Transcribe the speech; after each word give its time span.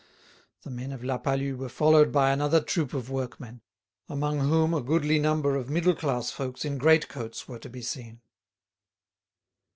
The 0.63 0.71
men 0.71 0.91
of 0.93 1.03
La 1.03 1.19
Palud 1.19 1.57
were 1.59 1.69
followed 1.69 2.11
by 2.11 2.31
another 2.31 2.59
troop 2.59 2.95
of 2.95 3.11
workmen, 3.11 3.61
among 4.09 4.39
whom 4.39 4.73
a 4.73 4.81
goodly 4.81 5.19
number 5.19 5.55
of 5.55 5.69
middle 5.69 5.93
class 5.93 6.31
folks 6.31 6.65
in 6.65 6.79
great 6.79 7.07
coats 7.07 7.47
were 7.47 7.59
to 7.59 7.69
be 7.69 7.83
seen. 7.83 8.21